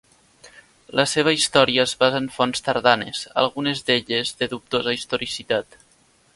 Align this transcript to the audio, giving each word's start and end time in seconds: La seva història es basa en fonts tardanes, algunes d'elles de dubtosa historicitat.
La 0.99 1.03
seva 1.11 1.33
història 1.35 1.83
es 1.89 1.93
basa 2.05 2.21
en 2.23 2.31
fonts 2.39 2.65
tardanes, 2.69 3.21
algunes 3.43 3.87
d'elles 3.91 4.35
de 4.41 4.51
dubtosa 4.55 4.99
historicitat. 5.01 5.83